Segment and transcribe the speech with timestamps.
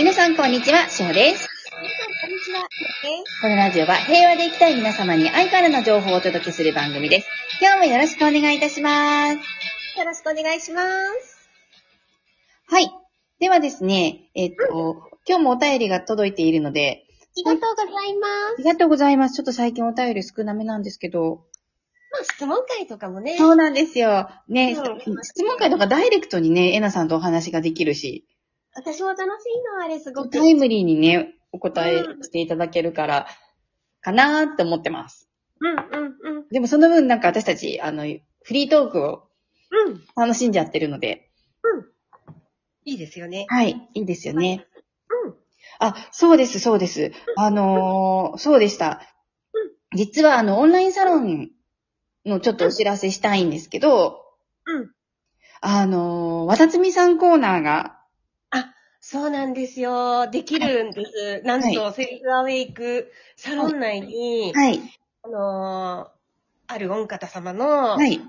[0.00, 1.46] 皆さんこんにちは、しほです。
[2.22, 2.66] こんにちは。
[3.42, 7.28] このラジオは平和で生きたい皆様に愛からの情報をお届けする番組です。
[7.60, 9.34] 今日もよろしくお願いいたします。
[9.98, 11.50] よろしくお願いします。
[12.68, 12.90] はい。
[13.40, 17.04] ではですね、えっと、今日もお便りが届いているので、
[17.46, 19.34] ありがとうございまありがとうございます。
[19.34, 21.44] ちょっと最近お便り少なめなんですけど。
[21.44, 21.60] す。
[22.10, 23.36] まあ、質問会とかもね。
[23.36, 24.30] そうなんですよ。
[24.48, 28.24] ね、うん質問会とかダイレクトにね、えなさんとお話ができるし、
[28.80, 29.26] 私も楽しい
[29.78, 30.30] の、あれすごく。
[30.30, 33.26] タイムリーにね、お答えしていただけるから、
[34.00, 35.28] かなーって思ってます。
[35.60, 36.48] うん、うん、うん。
[36.50, 38.04] でもその分なんか私たち、あの、
[38.42, 39.28] フリートークを
[39.70, 40.02] うん。
[40.16, 41.30] 楽しんじゃってるので、
[42.86, 43.46] いいですよね。
[43.48, 44.66] はい、いいですよね。
[45.26, 45.34] うん。
[45.78, 47.12] あ、そうです、そうです。
[47.36, 49.02] あのーそうでした。
[49.94, 51.50] 実はあの、オンラインサロン
[52.24, 54.24] のちょっとお知らせしたいんですけど、
[54.64, 54.90] うん。
[55.60, 57.99] あのーわたつみさんコーナーが、
[59.00, 60.28] そうなんですよ。
[60.28, 61.42] できるんです。
[61.46, 64.80] なんと、はセルフアウェイクサロン内に、はい、
[65.22, 66.20] あのー
[66.72, 68.20] ある御方様の、はい、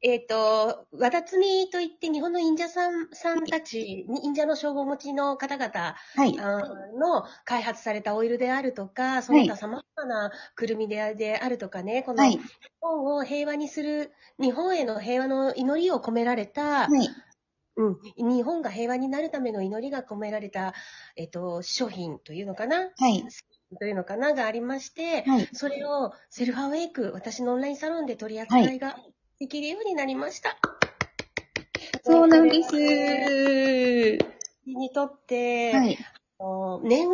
[0.00, 6.58] えっ、と、わだつみといって日本の忍者さんさんたち、忍者の称号持ちの方々はい、あ
[6.98, 12.32] の開発されたオイルであるとか、その他様々なくるみでであるとかね、このはい。
[12.32, 12.40] 日、
[12.80, 17.08] 本を平和にする、日本への平和の祈りを込められた、はい、
[17.80, 17.90] う
[18.24, 20.74] ん、日本が平和になるための祈りが込められた、
[21.16, 22.76] えっと、商品というのかな？
[22.76, 23.24] はい、
[23.78, 25.48] というのかながありまして、はい。
[25.52, 28.98] それをセルフアウェイク、私のオンラインサロンで取り扱いが
[29.38, 30.58] できるようになりました。
[32.02, 32.76] そうなんです。
[34.66, 35.98] にとって、はい、
[36.38, 37.08] あの年、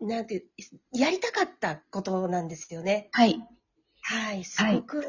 [0.00, 0.44] なんて
[0.92, 3.08] やりたかったことなんですよね。
[3.12, 3.40] はい、
[4.02, 5.04] はい、すごく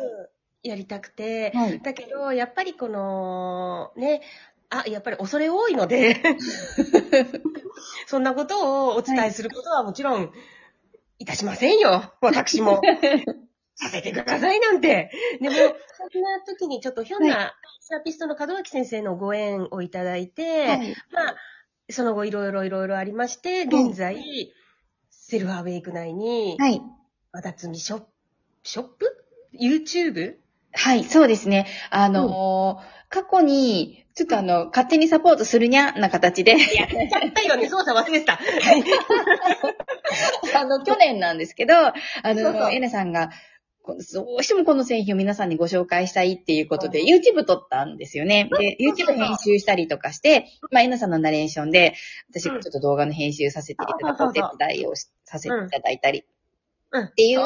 [0.64, 1.80] やりたくて、はい。
[1.80, 4.22] だけど、やっぱりこの、ね、
[4.70, 6.22] あ、やっぱり恐れ多いので、
[8.08, 10.32] そんなことをお伝えすることはもちろん、
[11.18, 12.82] いたしませんよ、私も。
[13.76, 15.10] させてくださいなんて。
[15.40, 21.36] でも、そんな時にちょっとひょんな、セラピストの門脇先生のご縁をいただいて、はい、まあ、
[21.90, 24.54] その後いろいろいろいろありまして、はい現在、
[25.10, 26.82] セルフアウェイク内に、はい。
[27.32, 28.08] わだつみショップ、
[28.64, 30.36] ショップ ?YouTube?
[30.74, 31.68] はい、そうですね。
[31.90, 38.40] あのー過去に、ちょっとあの、勝手にサポートするにゃな形で、やっちゃったよね、そうさ、忘れてた。
[40.56, 41.94] あの、去年なんですけど、あ
[42.26, 43.32] の、エナさんが、
[43.82, 48.48] こどうしてもこの製品を皆さんにご紹介したいっていうことで、YouTube 撮ったんですよね。
[48.60, 51.96] で、YouTube 編集したりとかして、まあ、エナさんのナレーションで、
[52.30, 56.26] 私がちょっと動画の編集させていただくお手伝いをしさせていただいたり
[56.92, 57.06] うん。
[57.06, 57.40] っていう。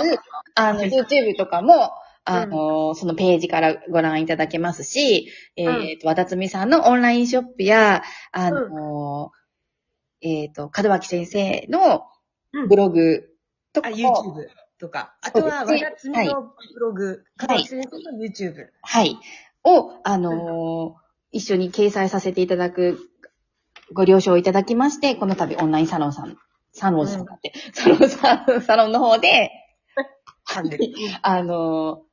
[0.55, 1.91] あの、YouTube とかも、
[2.25, 9.31] あの、そのページからご覧いただけますし、えっ、と、わたつみさんのオンラインショップや、あの、
[10.21, 12.03] えっ、と、門脇先生の
[12.53, 12.67] うん。
[12.67, 13.29] ブログ
[13.73, 14.47] とあ、かも、YouTube
[14.79, 15.15] とか。
[15.21, 17.47] あとは、わだつみのブログ、はい。
[17.47, 18.67] 門脇先生の YouTube。
[18.81, 19.17] はい。
[19.63, 21.03] を、あのー
[21.35, 23.09] 一緒に掲載させていただく、
[23.91, 26.37] ご了承いただきまして、この度オンラインサロンさん、
[26.71, 29.49] サロンさんだって、サロンさん、サロンの方で。
[31.23, 32.12] あのー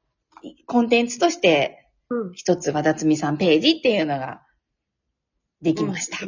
[0.66, 2.32] コンテンツとして、うん。
[2.34, 4.42] 一つ和田つみさんページっていうのが、
[5.62, 6.18] できました。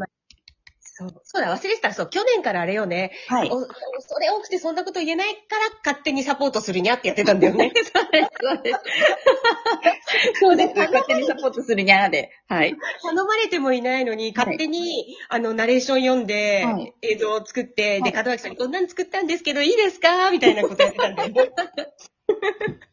[0.94, 1.20] そう。
[1.24, 1.92] そうだ、忘れてた。
[1.94, 3.12] そう、去年からあれよね。
[3.28, 3.50] はい。
[3.50, 7.72] おそれ多くてそんなこと言えないから勝手にサポートするにゃってやってたんだよね。
[7.82, 8.80] そうです。
[10.38, 10.74] そうです。
[10.74, 12.30] 勝手にサポートするにゃーで。
[12.46, 12.76] はい。
[13.02, 20.30] 頼まれてもいないのに、勝手に、あの、ナレーション読んで、はい映像を作って、で、はい門脇さんにこんなん作ったんですけど、いいですか？
[20.30, 21.50] みたいなことやってたんだよね。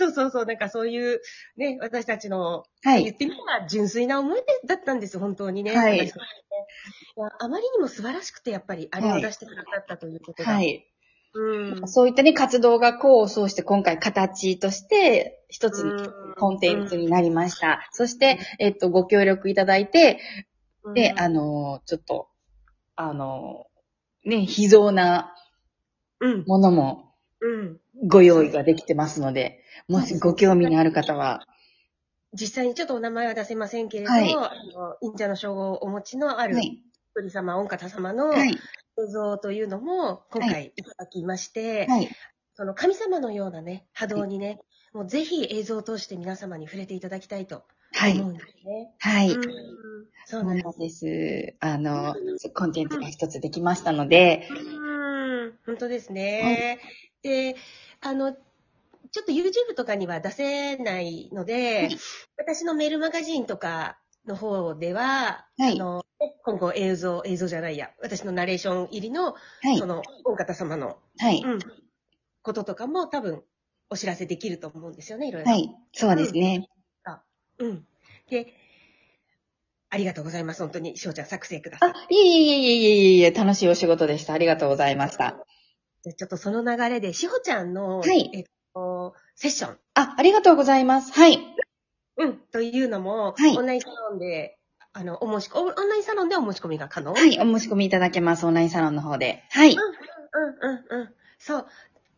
[0.00, 1.20] そうそうそう、なんかそういう、
[1.56, 3.04] ね、私たちの、はい。
[3.04, 5.76] 言ってみれば純粋な思いだったんです、本当にね。
[5.76, 5.96] はい
[7.16, 10.54] いやあまりにも素晴らしくて、やっぱり、あれを出してくださったということが。
[10.54, 10.86] はい。
[11.34, 11.88] うん。
[11.88, 15.82] そういったね、活動が功を奏して今回形として一つ
[16.38, 17.88] コンテンツになりました。
[17.92, 20.20] そして、えっと、ご協力いただいて、
[20.94, 22.28] で、あの、ちょっと、
[22.96, 23.66] あの、
[24.24, 25.34] ね、秘蔵な
[26.20, 26.44] うん。
[26.46, 27.09] ものもうん。
[28.06, 31.46] ご用意ができてますので、もしご興味のある方は、
[32.32, 36.82] 実際にちょっとお名前は出せませんけれど、はいあの、忍者の称号をお持ちのある、はい。
[37.16, 38.50] 一人様、御方様のはい。
[38.50, 42.08] 映像というのも今回いただきまして、はい。
[42.54, 44.60] その神様のようなね、波動にね、
[44.92, 48.12] もうぜひ映像を通して皆様に触れていただきたいとはい。
[48.20, 48.94] 思うんですね。
[48.98, 49.30] はい。
[49.30, 49.42] うん
[50.26, 51.56] そそううなんです。
[51.60, 52.14] あの、
[52.54, 56.78] コンテンツが一つできましたので、うん、本当ですね。
[57.22, 57.56] で、
[58.00, 61.98] あの、ちょっと YouTube とかには出せないので、は い
[62.36, 69.86] 私のメールマガジンとかの方では、はいあの、で今後映像、映像じゃないや、私のナレーション入りの、はいそ。
[69.86, 71.42] の、大方様の、はい。
[71.42, 71.58] うん、
[72.42, 73.44] こととかも多分、
[73.90, 75.50] お知らせできると思うんですよね、いろいろ。
[75.50, 75.74] はい。
[75.92, 76.68] そうですね。
[77.60, 77.86] うん。
[78.28, 78.54] で、
[79.90, 80.62] ありがとうございます。
[80.62, 81.90] 本当に、翔ちゃん作成ください。
[81.90, 84.32] あ、いえいえいえいえいえいえ、楽しいお仕事でした。
[84.32, 85.44] ありがとうございました。
[86.04, 88.44] でちょっとその流れで、しほちゃんの、はいえっ
[88.74, 91.12] と、セッション、あ、ありがとうございます。
[91.12, 91.38] はい。
[92.16, 94.58] うん、というのも、はいオンラインサロンで、
[94.92, 97.12] あの、お申し込、オンラインサロンでお申し込みが可能？
[97.12, 97.38] はい。
[97.38, 98.44] お申し込みいただけます。
[98.46, 99.44] オンラインサロンの方で。
[99.50, 99.72] はい。
[99.72, 101.14] うんうんうん。
[101.38, 101.66] そう。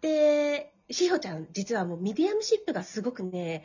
[0.00, 3.64] で、しほちゃん、実はもうミディアムシップがすごくね、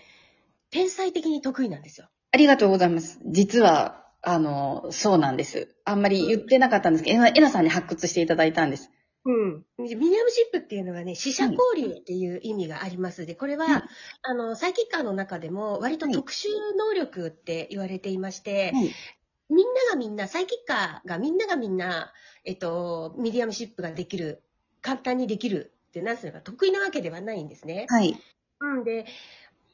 [0.71, 2.07] 天才的に得意なんですよ。
[2.31, 3.19] ありがとうございます。
[3.25, 5.75] 実は、あの、そうなんです。
[5.85, 8.91] あんまり言ってなかったんですけど、えなえなさんに発掘していただいたんです。
[9.27, 9.65] うん。
[9.77, 13.25] ミディアムシップっていうのはね、死者交流っていう意味があります。
[13.25, 13.83] で、これは、はい
[14.21, 16.47] あの、サイキッカーの中でも割と特殊
[16.77, 18.95] 能力って言われていまして、はい。
[19.49, 22.13] みんながみんな、サイキッカーがみんながみんな、
[22.45, 24.43] えっと、ミディアムシップができる、
[24.81, 27.85] 簡単にできるって、なんするか得意なわけではないんですね。
[27.89, 28.17] はい。
[28.59, 29.05] うんで、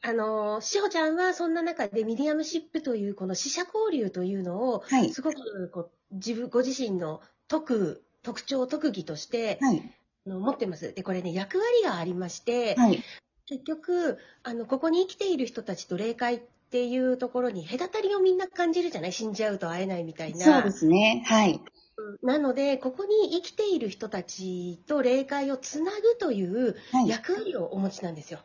[0.02, 5.12] あの、しほちゃんはそんな中でミディアムシップというこの死者交流というのを、はい。
[5.12, 9.82] すごくこう自分、ご自身の特、特徴、特技として、はい。
[10.26, 10.92] あの持ってます。
[10.94, 13.04] で、これね、役割がありまして、はい。
[13.46, 16.40] 結局、あの、ここに生きている人たちと霊界っ
[16.70, 19.12] ていうところに隔たりをみんな感じるじゃない？
[19.12, 20.44] 死んじゃうと会えないみたいな。
[20.44, 21.22] そうですね。
[21.26, 21.60] はい。
[21.96, 27.08] うんなので、ここに生きている人たちと霊界をつなぐというはい。
[27.08, 28.40] 役割をお持ちなんですよ。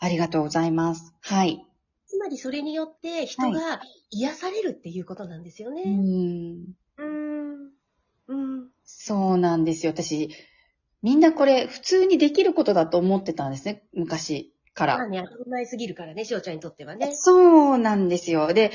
[0.00, 1.14] ありがとうございます。
[1.20, 1.64] はい。
[2.06, 5.82] つまりそれによって人が癒されるっていうことなんですようね。
[5.84, 6.00] ん。
[6.00, 6.76] うーん。
[9.10, 9.18] うん。
[9.18, 9.92] そうなんですよ。
[9.92, 10.30] 私、
[11.02, 13.84] みんなこれ普通にできることだと思ってたんですね。
[13.94, 14.98] 昔から。
[14.98, 17.10] まあね、当たり前すぎるからね、しおちゃんにとってはね。
[17.14, 18.52] そうなんですよ。
[18.52, 18.72] で、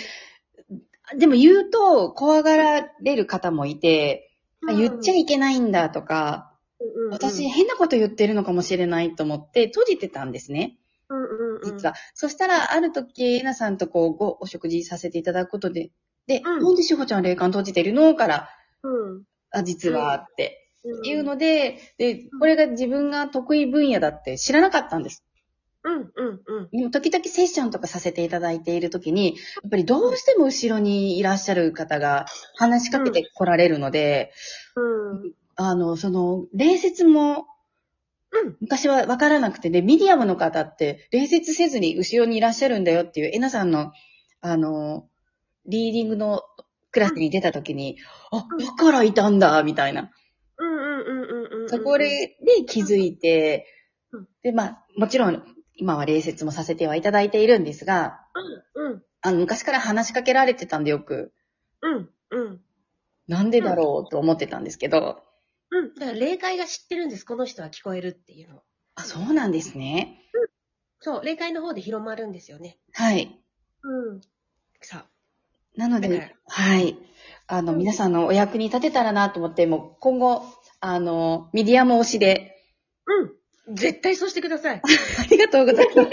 [1.18, 4.31] でも言うと怖がられる方もいて、
[4.68, 10.77] あ言っちゃいけないんだとか、うんうん、私変なこと言ってるのかもしれないと思って閉じてたんですね。
[11.10, 11.95] うんうんうん、実は。
[12.13, 15.92] そしたら、ある時、えなさんとこう、ご、お食事させていただくことで、
[16.27, 18.16] で、うんなんでしほちゃん霊感閉じてるの？
[18.16, 18.50] から、
[18.84, 19.24] うん。
[19.51, 21.06] あ、実は、ってうん。
[21.06, 25.24] いうので、で、これが自分が得意分野だって知らなかったんです。
[25.83, 26.69] うんうんうん。
[26.71, 32.25] でも時々セッションとかさせていただいている時に、やっぱりどうしても後ろにいらっしゃる方が
[32.56, 34.31] 話しかけて来られるので、
[34.75, 35.33] うん。
[35.56, 37.48] あの、その、礼節も、
[38.33, 43.92] うん昔は分からなくて、で、ミディアムの方って、礼節せずに後ろにいらっしゃるんだよっていう、えなさんの、
[44.39, 45.09] あの、
[45.65, 46.42] リーディングの
[46.92, 47.98] クラスに出た時に、
[48.32, 50.12] あ、だからいたんだ、みたいな。
[50.58, 51.70] うんうんうんうんうん。
[51.70, 52.36] そこで
[52.68, 53.66] 気づいて
[54.12, 55.44] うん、で、まあ、もちろん、
[55.76, 58.20] 今は礼節もさせてはいただいているんですが、
[58.76, 61.34] うんうんあの、昔から話しかけられてたんでよく、
[61.82, 62.62] うんうん。
[63.28, 65.24] なんでだろうと思ってたんですけど、
[65.70, 65.94] うん。
[65.94, 67.26] だから霊界が知ってるんです。
[67.26, 68.64] この人は聞こえるっていうの。
[68.96, 70.20] あ、そうなんですね。
[71.00, 72.78] そう、霊界の方で広まるんですよね。
[72.94, 73.40] はい。
[73.84, 74.22] うん。
[74.82, 75.06] さ
[75.76, 76.98] なので、はい。
[77.48, 80.44] あの、うん皆さんのお役に立てたらなと思って、もう今後、
[80.80, 82.58] あの、ミディアム推しで、
[83.06, 83.76] うん。
[83.76, 84.82] 絶対そうしてください。
[84.82, 84.82] あ
[85.30, 86.10] りがとうございます。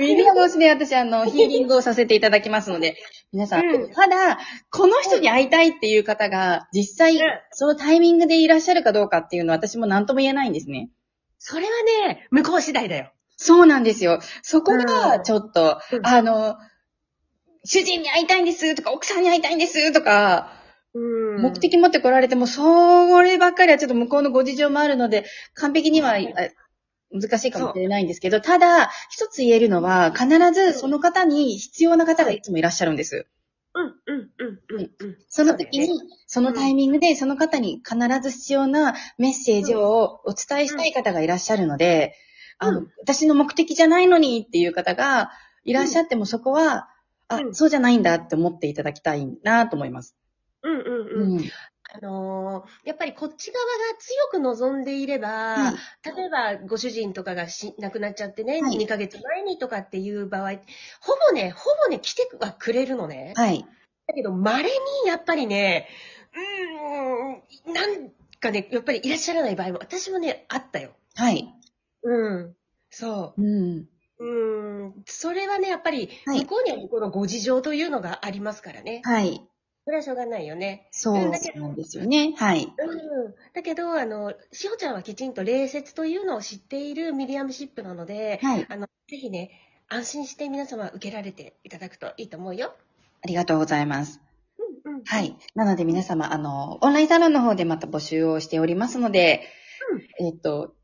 [0.00, 2.96] ミディアム推しで私、あの、 ヒーリングをさせていただきますので、
[3.32, 4.38] 皆さん、うんただ、
[4.70, 10.90] この人に会いたいっていう方が、実際うん、そのタイミングでいらっしゃるかどうかっていうのは私も何とも言えないんですね。
[11.38, 11.70] それは
[12.08, 13.12] ね、向こう次第だよ。
[13.36, 14.20] そうなんですよ。
[14.42, 16.56] そこが、うんちょっと、うんあの、
[17.68, 20.50] 主人に会いたいんですとか、奥さんに会いたいんですとか、
[20.94, 21.42] うん。
[21.42, 26.18] 目的持って来られても、そればっかりはちょっと向こうのご事情もあるので、完璧にはあ
[27.12, 33.26] 難しいかもしれないんですけど、ただ、一つ言えるのは、必ずその方に必要な方がいつもいらっしゃるんです。
[33.74, 35.16] うん、うん、うん、うん、うん。
[35.28, 42.14] その時にそのタイミングで、その方に必ず必要なメッセージをお伝えしたい方がいらっしゃるので、
[42.58, 45.30] あのう、私の目的じゃないのにっていう方が
[45.64, 46.88] いらっしゃっても、そこは、
[47.28, 50.16] あう、んそうじゃないんだって思っていただきたいなと思います。
[50.62, 51.38] うん、うん、うん。
[51.38, 51.50] うん。
[51.90, 55.74] あのーやっぱりこっち側が強く望んでいれば、はい
[56.16, 60.52] 例えばご主人とかがし亡くなっちゃってね、はい2ヶ月前にとかっていう場合、
[61.00, 63.32] ほぼね、ほぼね、来てはくれるのね。
[63.36, 63.64] はい。
[64.06, 65.88] だけど、稀にやっぱりね、
[67.66, 70.92] うーん、なんかね、やっぱりいらっしゃらない場合も、私もね、あったよ。
[71.14, 71.52] はい。
[72.02, 72.56] うん。
[72.90, 73.86] そうん。
[74.18, 74.24] う。
[74.24, 74.94] うん。
[75.06, 79.02] それはね、やっぱり、はい向こうには向こうのご事情というのがありますからね。
[79.04, 79.42] はい。
[79.84, 80.88] それはしょうがないよね。
[80.90, 82.34] そうなんですよね。
[82.36, 82.64] はい。
[82.64, 83.34] うん。
[83.54, 88.66] だけど、あの、しほちゃんはきちんと礼節というのを知っているミディアムシップなので、はい。
[88.68, 89.50] あの、ぜひね、
[89.88, 92.74] 安心して皆様受けられていただくといいと思うよ。
[93.24, 94.20] ありがとうございます。
[95.06, 95.36] はい。
[95.54, 99.42] なので皆様、あの、オンラインサロンの方でまた募集をしておりますので、
[100.20, 100.74] えっ、と、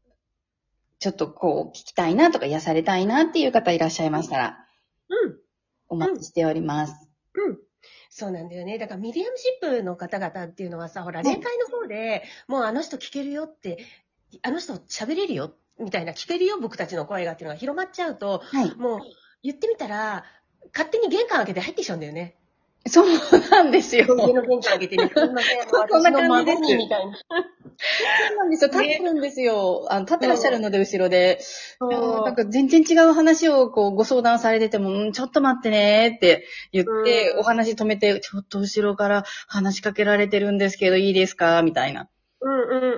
[1.04, 4.66] ちょっとこう、聞きたいなとか癒されたいなっていう方いらっしゃいましたら、
[5.10, 5.36] うん。
[5.90, 6.94] お待ちしております。
[7.34, 7.58] うん。
[8.08, 8.78] そうなんだよね。
[8.78, 13.84] だからミディアムシップの方々っていうのはさ、ほら、い霊界の方で、もうあの人聞けるよって、
[14.40, 18.74] あの人喋れるよ、みたいな、聞けるよ、僕たちの声がっていうのが広まっちゃうと、はい。
[18.76, 19.00] もう、
[19.42, 20.24] 言ってみたら、
[20.72, 22.38] 勝手に玄関開けて入ってきちゃうんだよね。
[22.86, 23.06] そう
[23.50, 24.04] なんですよ。
[24.18, 27.14] 家の玄関開けてね、こんなんな感じですみたいな。
[27.16, 28.70] そうなんですよ。
[28.70, 29.86] 立ってるんですよ。
[29.90, 31.40] あの、立ってらっしゃるので、後ろで。
[31.80, 41.62] なんか全然違う話をこうご相談されてても、うんちょっと待ってねーって言って、うんお話止めて、ちょっと後ろから話しかけられてるんですけど、いいですか？
[41.62, 42.08] みたいな。
[42.40, 42.90] うんうんうんうん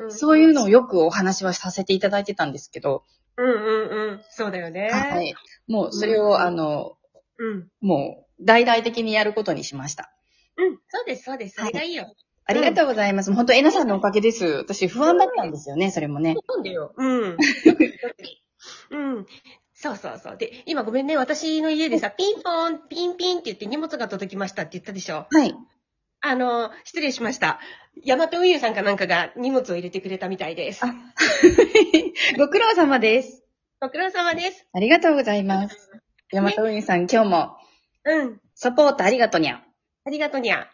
[0.00, 0.12] うんうん。
[0.12, 3.04] そういうのをよくお話はさせていただいてたんですけど、
[3.36, 4.20] うんうんうん。
[4.30, 4.88] そうだよね。
[4.90, 5.34] はい。
[5.68, 6.96] もうそれを、うんあの、
[7.38, 7.68] うん。
[7.80, 10.10] もう大々的にやることにしました。
[10.56, 10.78] うん。
[10.88, 11.56] そうです、そうです。
[11.56, 12.12] それがいいよ。
[12.46, 13.32] ありがとうございます。
[13.32, 14.44] 本当、えなさんのおかげです。
[14.46, 16.34] 私不安だったんですよね、それもね。
[16.46, 16.92] なんだよ。
[16.96, 17.36] うん。
[18.90, 19.26] うん。
[19.72, 20.36] そうそうそう。
[20.36, 25.26] で、今ごめんね、私の家でさ、ピンポン、ピンピンって言って荷物が届きましたって言ったでしょ？
[25.30, 25.54] はい。
[26.20, 27.60] あの、失礼しました。
[28.02, 30.84] ヤマト運輸さんかなんかが荷物を入れてくれたみたいです。
[30.84, 30.94] あ
[32.38, 33.42] ご苦労様です。
[33.80, 34.66] ご苦労様です。
[34.72, 35.90] ありがとうございます。
[36.32, 37.56] 山田運輸さん、今日も
[38.04, 38.40] うん。
[38.54, 39.62] サポートありがとうにゃ。
[40.06, 40.68] ありがとうにゃ。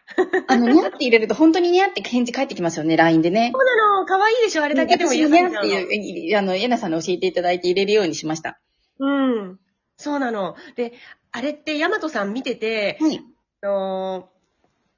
[0.47, 3.51] あの、にゃって入れると本当ににゃって返事返ってきますよね、LINE でね。
[3.53, 5.67] そうなの、可愛いでしょあれだけでも私癒もにゃって。
[5.95, 8.59] いう、あの、えなさんに教えていただいて入れるようにしました。
[8.99, 9.59] うん。
[9.97, 10.55] そうなの。
[10.75, 10.93] で、
[11.31, 13.21] あれってヤマトさん見てて、はい。
[13.61, 14.41] あのー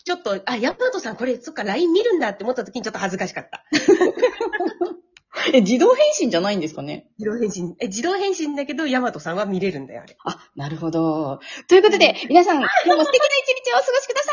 [0.05, 3.63] ちょっと、あ、ヤマトさんこれ、そっか、LINE 見るんだって思った時にちょっと恥ずかしかった。
[5.51, 7.07] え、自動返信じゃないんですかね？
[7.19, 7.75] 自動返信。
[7.79, 10.15] え、自動返信だけど、ヤマトさんは見れるんだよ、あれ。
[10.25, 11.39] あ、なるほど。
[11.67, 14.31] ということで、皆さん、今日も素敵な一日をお過ごしください。